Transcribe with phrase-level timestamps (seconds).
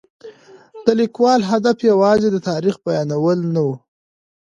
[0.85, 3.69] د لیکوال هدف یوازې د تاریخ بیانول نه و.